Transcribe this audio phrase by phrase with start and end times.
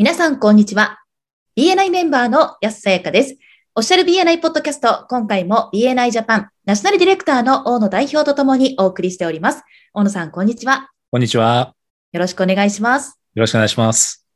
[0.00, 1.00] 皆さん、こんにちは。
[1.58, 3.36] BNI メンバーの安さやかです。
[3.74, 9.62] オフィシャル BNI ポッドキャスト、今回も BNI ジャパンナショナルディレクターの大野代表とともにお送りしております。
[9.92, 10.88] 大野さん、こんにちは。
[11.10, 11.74] こんにちは。
[12.12, 13.20] よろしくお願いします。
[13.34, 14.26] よろしくお願いします。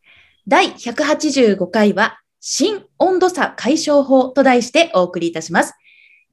[0.47, 5.73] 第185回は、新温度差解消法と題してお送りいたします。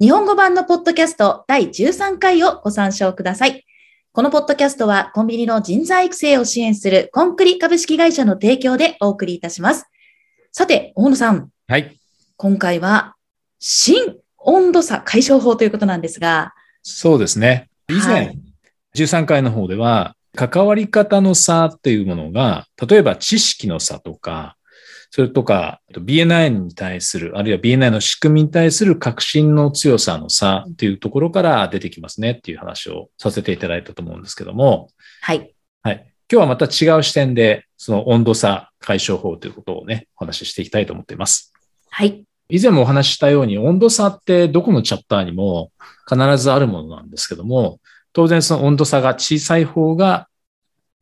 [0.01, 3.65] 日本語版のポッドキャスト第13回をご参照ください。
[4.13, 9.85] このポッドキャストはコンビニの人材育成を支援するコンクリ株式会社の提供でお送りいたします。
[10.51, 11.49] さて、大野さん。
[11.69, 11.97] はい。
[12.35, 13.15] 今回は、
[13.59, 16.53] 新温度差解消法ということなんですが。
[16.83, 17.69] そうですね。
[17.87, 18.39] 以前、はい
[18.93, 24.57] 13回の方では、関わり方の差っていうものが、例えば知識の差とか、
[25.13, 34.87] それとか、BNI に対する、あるいは BNI の仕組みに対する革新の強さの差っていうところから出てきますねっていう話をさせていただいたと思うんですけども、
[35.21, 35.53] はい。
[35.83, 35.95] はい。
[36.31, 41.51] 今日はまた違う視点で、その温度差解消法ということをね、お話ししていきたいと思っています。
[41.89, 42.23] はい。
[42.47, 45.73] 以前もお話ししたように温度差ってどこのチャプターにも
[46.09, 47.81] 必ずあるものなんですけども、
[48.13, 50.29] 当然その温度差が小さい方が、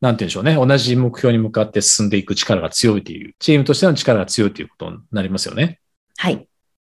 [0.00, 5.80] なんて言うんでしょうね、同じ目標に向かって進んでいく力が強いという、チームとしての力が強いということになりますよね。
[6.16, 6.46] はい。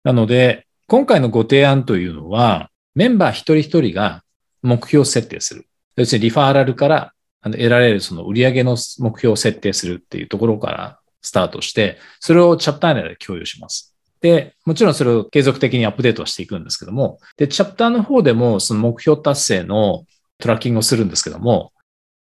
[0.04, 4.24] なので、今回のご提案というのは、メンバー一人一人が
[4.62, 5.68] 目標設定する。
[5.96, 13.96] 要するにリファーラルから得られるその売上の目標を設定するっていうところからスタートして、それをチャプター内で共有します。
[14.22, 20.06] で、もちろんそれを継続的にアップデートはしていくんですけども、で、チャプターの方でもその目標達成の
[20.40, 21.72] トラッキングをするんですけども、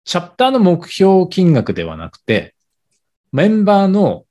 [0.08, 2.56] チャプターの目標金額ではなくて、
[3.34, 4.24] メンバーの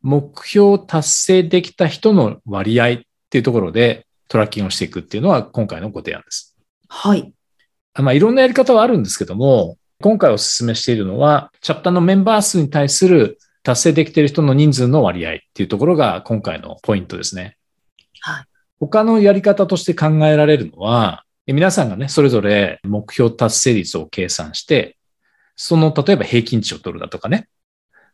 [0.00, 6.56] 目標を達成できた人の割合っていうところでトラッキングをしていくっていうのは今回のご提案です。
[6.88, 7.32] はい。
[7.94, 17.56] あまあ、いろんなやり方はあるんですけども、今回お勧めしているのは、チャプターのメンバー数に対する達成できている人の人数の割合っていうところが今回のポイントですね。
[18.20, 18.44] はい。
[18.78, 24.96] 他のやり方として考えられるのは、皆さんがね、それぞれ目標達成率を計算して、
[25.56, 27.48] その例えば平均値を取るだとかね。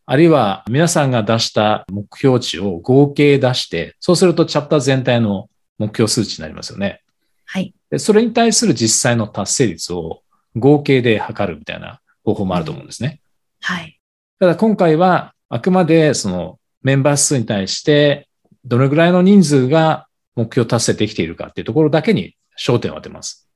[0.06, 5.48] あるいは皆さんが出した目標値を合計出して、そうするとチャプター全体の
[5.78, 7.02] 目標数値になりますよね。
[7.44, 7.74] はい。
[7.90, 10.22] でそれに対する実際の達成率を
[10.56, 13.20] 合計で測るみたいな方法もあると思うんですね。
[13.60, 14.00] はい。
[14.40, 18.28] ただ今回はあくまでそのメンバー数に対して
[18.64, 23.48] どのぐらいの人数が目標達成できているかっていうところだけに焦点を当てます。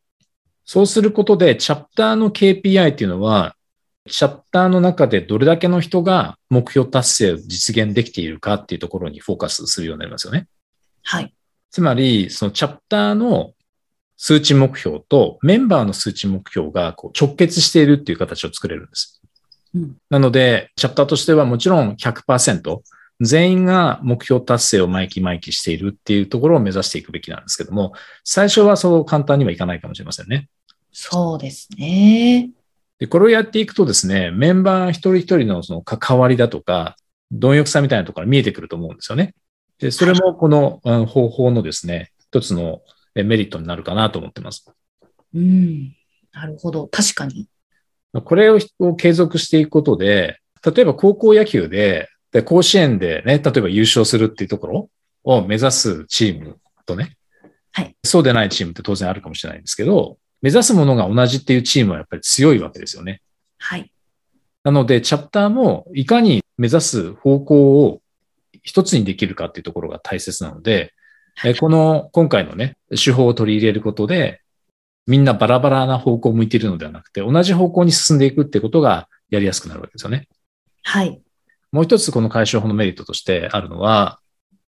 [0.65, 3.56] そうすることでチャプターの KPI っていうのは
[4.09, 10.49] チャプターの中でどれだけの人が目標達成を実現できているかっていうところにフォーカスするようになりますよね。
[11.03, 11.33] はい。
[11.71, 13.53] つまり、そのチャプターの
[14.17, 19.21] 数値目標とメンバーの数値目標がこう直結しているっていう形を作れるんです。
[19.75, 19.97] うん。
[20.09, 22.81] なので、チャプターとしてはもちろん100%
[23.21, 27.93] 全員が目標達成を毎期毎期しているっていうところを目指していくべきなんですけども、
[28.25, 30.49] 最初はそう簡単にはいかないかもしれませんね。
[30.93, 32.51] そうですね。
[32.99, 36.97] で、これをやっていくとですね、メンバー一人一人のその関わりだとか、
[37.33, 39.35] 貪欲さみたいなところが見えてくると思うんですよね。
[39.79, 42.83] で、それもこのうん方法のですね、一つの
[43.15, 44.71] えメリットになるかなと思ってます。
[45.35, 45.95] うん。
[46.33, 46.87] なるほど。
[46.89, 47.49] 確かに。
[48.13, 54.91] これをを継続していくことで、例えば高校野球で、で甲子園でね、例えば優勝するっていうところ
[55.25, 57.17] を目指すチームとね、
[57.73, 63.21] はいそうでないチームって当然あるかもしれないんですけど、目指すものが同じっていうチームはやっぱり強いわけですよね。
[63.59, 63.91] はい。
[64.65, 68.01] なので、チャプターもいかに目指す方向を
[68.63, 70.93] 一つにできるかっていうところが大切なので、
[71.45, 74.41] えこの今回のね、手法を取り入れることで、
[75.07, 80.29] みんなバラバラな方向を向いているのではなくて、同じ方向に進んでいくってことがやりやすくなるわけですよね。
[80.83, 81.21] はい。
[81.71, 84.19] もう一つこの解消法のメリットとしてあるのは、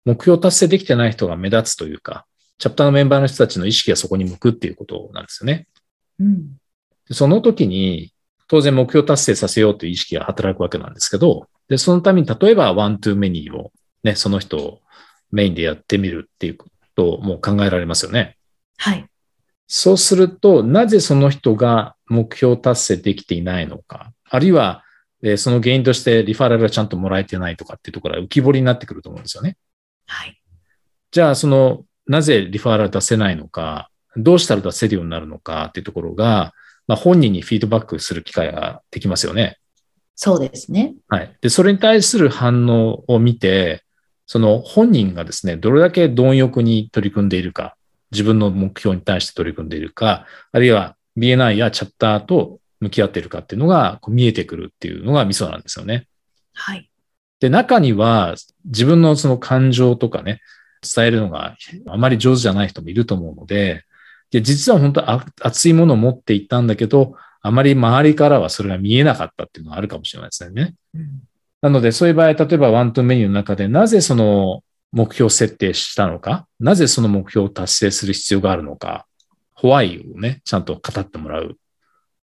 [0.04, 2.26] 目標達成できてない人が目立つというか、
[2.58, 5.66] チャプターのメンバーの人たちの意識がそこに向くっていうことなんですよね。
[6.20, 6.56] うん。
[7.08, 8.12] でその時に、
[8.48, 13.72] 当然目標達成させようという意識が働くわけなんですけど、で、そのために例えばワントゥーメニーを
[14.02, 14.80] ね、その人を
[15.30, 18.36] メインでやってみるっていうことも考えられますよね。
[18.76, 19.06] はい。
[19.66, 24.84] そうすると、なぜその人が目標達成できていないのか、あるいは、
[25.22, 29.56] えーその原因としてリファラルがちゃんともらえてないとかっていうところが浮き彫りになってくると思うんですよね。
[30.06, 30.38] はい。
[31.10, 36.52] じゃあ、その、なぜリファラル出せないのか、どうしたら出せるようになるのかっていうところが、
[36.86, 39.58] まあ、本人にフィードバックする機会ができますよね。
[40.14, 40.94] そうですね。
[41.08, 41.36] はい。
[41.40, 43.82] で、それに対する反応を見て、
[44.26, 47.76] その本人がですね、どれだけ貪欲に取り組んでいるか、
[48.10, 56.06] 自分の目標に対して取り組んでいるか、あるいは BNI やチャプターと向き合っているかっていうのがこう見えてくるっていうのがミソなんですよね。
[56.54, 56.90] はい。
[57.40, 58.34] で、中には
[58.64, 60.40] 自分のその感情とかね、
[60.82, 61.56] 伝えるのが
[61.86, 63.84] あまり上手じゃない人もいると思うので、
[64.30, 65.04] で実は本当
[65.40, 70.74] 熱いものを持っていったんだけど、あまり周りからはそれが見えなかったっていうのはあるかもしれないですね。
[70.94, 71.22] うん、
[71.60, 74.62] なので、そういう場合、例えばワントゥーメニューの中でなぜその
[74.92, 79.06] 目標設定したのか、なぜその目標を達成する必要があるのか、
[79.54, 81.58] ホワイをね、ちゃんと語ってもらう。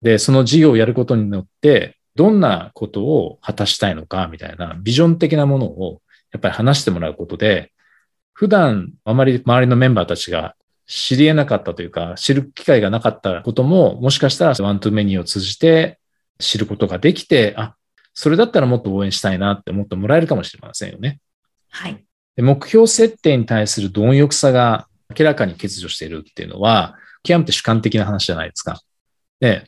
[0.03, 6.03] で、その事業をやることによって、どんなことを果たしたいのか、みたいなビジョン的なものを
[6.33, 7.73] やっぱり話してもらうことで、
[8.37, 10.57] 普段あまり周りのメンバーたちが
[10.87, 15.99] 知り得なかったというか、知る機会がなかったことも、もしかしたらワントゥーメニューを通じて
[16.39, 17.77] 知ることができて、あ、
[18.13, 21.19] それだったらもっと応援したいなって思ってもらえるかもしれませんよね。
[21.71, 22.05] はい。
[22.37, 24.87] 目標設定に対する貪欲さが
[25.19, 28.83] 明らかに欠如しているっていうのは、極めて主観的な話じゃないですか。
[29.41, 29.65] で、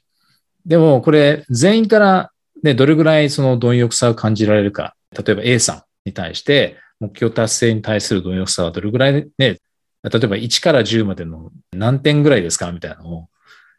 [0.66, 2.32] でもこれ全員から
[2.62, 4.94] ね、どれぐらいその貪欲さを感じられるか。
[5.16, 9.58] 例えば A さんに対して目標達成に対する貪欲さはどれぐらいね、例え
[10.02, 12.72] ば1から10までの何点ぐらいですか？
[12.72, 13.28] みたいなのを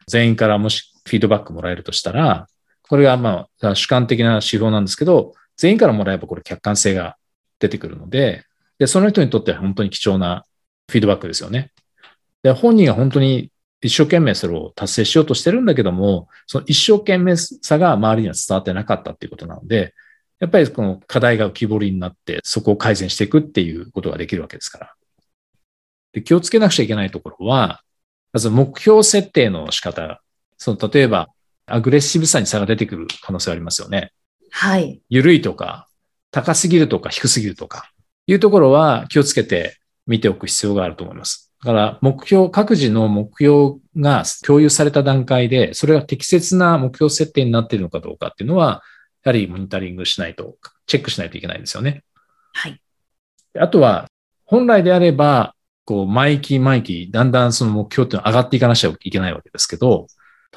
[0.06, 2.46] 全員からもしフィードバックもらえるとしたら、
[2.88, 7.16] これがまあ主観的な指標なんですけど、全員からもらえばこれ客観性が
[7.58, 8.44] 出てくるので、
[8.78, 10.44] で、その人にとっては本当に貴重な
[10.88, 11.70] フィードバックですよね。
[12.42, 13.50] で、本人が本当に
[13.82, 19.94] 一生懸命それを達成しようとしてるんだけども、その一生懸命さが周りには伝わってなかったっていうことなので、
[20.40, 24.94] やっぱりこの課題が浮き彫りになって、そこを改善していくっていうことができるわけですから。
[26.12, 27.82] で気をつけなくちゃいけないところは、
[28.32, 30.22] まず目標設定の仕方。
[30.56, 31.28] その、例えば、
[31.66, 34.12] アグレッシブさに差が出てくる可能性ありますよね。
[34.50, 35.00] はい。
[35.08, 35.86] 緩いとか、
[36.30, 37.92] 高すぎるとか低すぎるとか、
[38.26, 41.52] いうところは気をつけて見ておく必要があると思います。
[41.62, 48.82] だから、目標、各自の目標が共有された段階で、それが適切な目標設定になっているのかどうかっていうのは、
[49.22, 50.56] やはりモニタリングしないと、
[50.86, 52.04] チェックしないといけないんですよね。
[52.52, 52.80] はい。
[53.58, 54.06] あとは、
[54.44, 60.06] 本来であれば、こう、毎期毎期、だんだんその目標っていうのは上がっていかなきゃいけないわけですけど、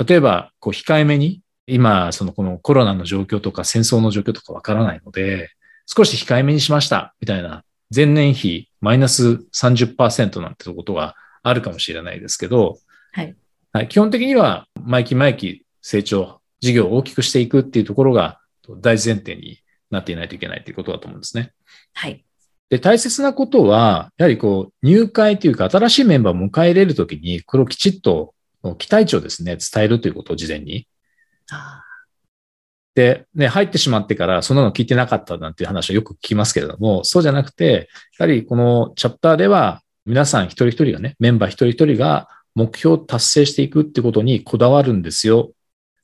[0.08, 5.50] 例えば、こう、控えめに、今、そのこのコロナの状況とか戦争の状況とかわからないので、
[5.86, 7.64] 少し控えめにしました、みたいな、
[7.94, 12.80] 前年比マイナス30%なんてことがあるかもしれないですけど、
[13.12, 13.36] はい。
[13.72, 18.40] はい、基本的には、毎期毎期成長、事業を大きくしていくっていうところが
[18.80, 19.60] 大前提に
[19.92, 21.52] なっていないといけないということだと思うんですね。
[21.94, 22.24] はい。
[22.70, 28.34] で、大切なことは、やはりこう、入会というか、新しいメンバーを迎え入れるときに、これをきちっと、
[28.78, 30.88] 期待値をですね、伝えるということを事前に。
[32.96, 45.52] で、ね、入ってしまってから、そんなの聞いてなかったなんていう話はよく聞きますけれども、そうじゃなくて、やはりこのチャプターでは、皆さん一人一人がね、メンバー一人一人が目標を達成していくってことにこだわるんですよ。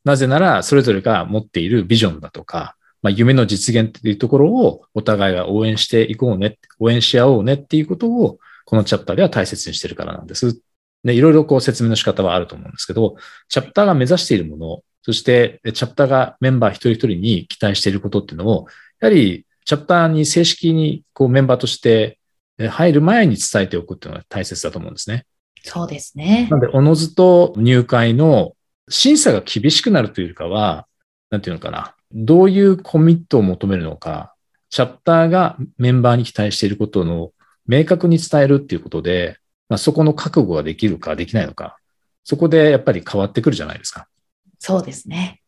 [0.03, 10.61] なぜなら、それぞれが持っているビジョンだとか、まあ、夢の実現っていうところをお互いが応援していこうね、応援し合おうねっていうことを、このチャプターでは大切にしてるからなんです。
[11.03, 13.15] で、いろいろこう説明の仕方はあると思うんですけど、
[13.47, 18.65] チャプターが目指しているもの、そしてチャプターがメンバー一人一人に期待していることっていうのを、
[18.99, 22.19] やはりチャプターに正式にこうメンバーとして
[22.59, 25.25] 入る前に伝えておくっていうのが大切だと思うんですね。
[25.63, 26.47] そうですね。
[26.49, 28.53] なので、おのずと入会の
[28.89, 30.87] 審査が厳しくなるというかは、
[31.29, 31.95] なんていうのかな。
[32.11, 34.33] どういうコミットを求めるのか、
[34.69, 37.31] チャプターがメンバーに期待していることの
[37.67, 41.77] 明確に伝えるっていうことで、まあ、そこの覚悟ができるかできないのか、
[42.23, 44.07] そこでやっぱり変わってくるじゃないですか。
[44.57, 45.41] そうですね。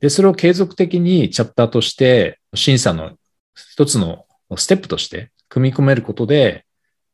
[0.00, 3.12] で、それを継続的にチャプターとして審査の
[3.54, 6.64] 一つのステップとして組み込めることで、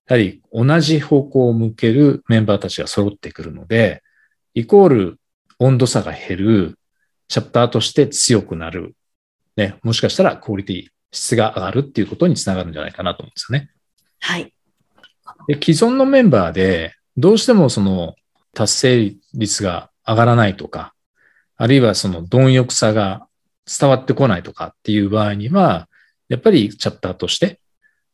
[0.09, 4.03] やはり同じ方向を向けるメンバーたちが揃ってくるので、
[4.55, 5.20] イコール
[5.61, 6.79] 温度差が減る、
[7.29, 8.97] チャプターとして強くなる。
[9.57, 13.71] ね、もしかしたらクオリティ、質が上がるっていうことにつながるんじゃないかなと思うんですよね。
[14.21, 14.53] はい。
[15.47, 18.17] で既存のメンバーで、どうしてもその
[18.55, 20.95] 達成率が上がらないとか、
[21.57, 23.27] あるいはその貪欲さが
[23.67, 25.89] 伝わってこないとかっていう場合には、
[26.29, 27.61] やっぱりチャプターとして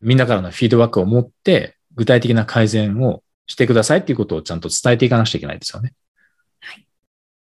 [0.00, 5.94] みんなからのフィードバックを持って具体的な改善をしてくださいっていうことをちゃんと伝えていかなくちゃいけないですよね。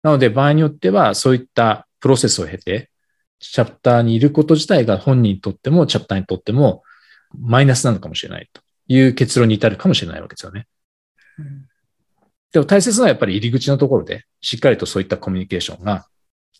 [0.02, 2.90] なので場合によってはそういったプロセスを経て、
[3.38, 6.82] チャプターにいること自体が本人にとってもチャプターにとっても
[7.38, 10.66] マイナスなのかもしれないという結論に至るかもしれないわけですよね。
[11.38, 11.66] うん、
[12.52, 16.06] でも大切なのはやっぱり入り口のところでしっかりとそういったコミュニケーションが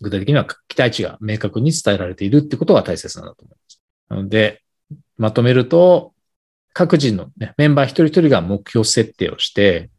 [0.01, 3.83] 具体的には期待値が明確に伝えられているってことが大切なんだと思います。
[4.09, 4.63] なので、
[5.19, 6.15] まとめると、
[6.73, 9.91] 各人の、ね、メンバー一人一人が目標設定をして、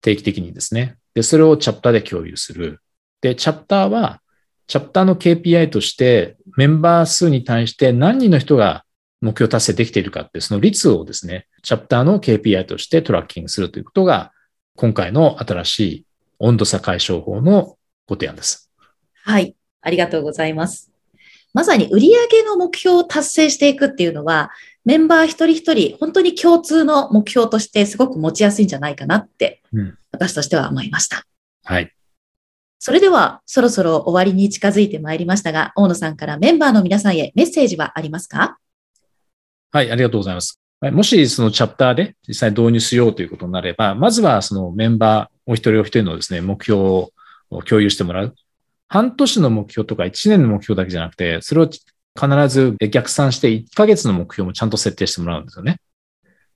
[0.00, 2.80] 定期的にですね、で、それをチャプターで共有する。
[3.20, 4.20] で、チャプターは、
[4.68, 8.84] チャプターの KPI として、メンバー数に対して何人の人が
[9.20, 14.30] 目標達成できているかって、その率をですね、チャプターの KPI としてトラッキングするということが、
[14.76, 16.06] 今回の新しい
[16.38, 18.70] 温度差解消法のご提案です。
[19.24, 19.56] はい。
[19.80, 20.92] ありがとうございます。
[21.52, 24.52] まさに売上の目標を達成していくっていうのは、
[24.84, 29.62] メンバー一人一人、本当に共通の目標としてすごく持ちやすいんじゃないかなって、
[30.12, 31.24] 私としては思いました。
[31.64, 31.92] はい。
[32.78, 38.58] それでは、そろそろ終わりに近づいてまいりましたが、大野さんからメンバーの皆さんへメッセージはありますか？
[39.72, 40.60] はい、ありがとうございます。
[40.80, 47.10] もしそのチャプターで実際導入しようということになれば、まずはそのメンバーお一人お一人のですね、目標を
[47.66, 48.34] 共有してもらう。
[48.86, 51.68] 半年の目標とか1年の目標だけじゃなくて、それを
[52.18, 55.78] 必ず逆算して1ヶ月の目標もちゃんと設定してもらうんですよね。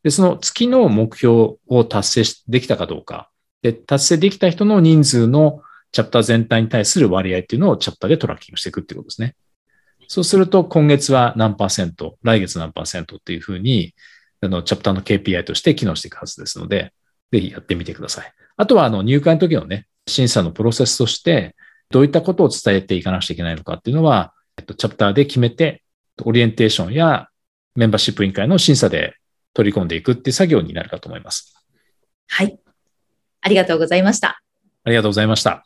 [0.02, 3.30] で、その月の目標を達成できたかどうか。
[3.62, 9.36] で、達成できた人の人数のチャプター全体に対する割合っていうのをチャプターでトラッキングしていくっていうことですね。
[10.08, 13.94] そうすると、今月は何パーセント、来月何パーセントっていうふうに、
[14.40, 16.92] あの、チャプターの KPI として機能していくはずですので、
[17.30, 18.32] ぜひやってみてください。
[18.56, 21.54] あとは、あの、入会の時のね、審査のプロセスとして、
[21.90, 25.82] どういったことを伝えていかなくちゃいけないのかっていうのは、えっと、チャプターで決めて、
[26.24, 27.28] オリエンテーションや
[27.74, 29.16] メンバーシップ委員会の審査で
[29.54, 31.54] 取り込んでいくっていう作業になるかと思います。
[32.28, 32.58] はい。
[33.40, 34.42] ありがとうございました。
[34.84, 35.64] ありがとうございました。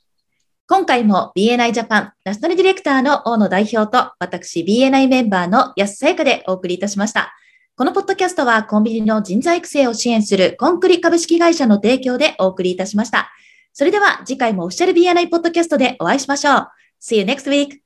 [0.69, 7.33] 今回も BNI ジャパンナショナルディレクターの大野代表と私 BNI メンバーの安さやかでお送りいたしました。
[7.77, 13.31] このポッドキャストはコンビニの人材育成を支援するコンクリ株式会社の提供でお送りいたしました。
[13.73, 16.69] それでは次回もオフィシャル BNI ポッドキャストでお会いしましょう。
[17.01, 17.86] See you next week!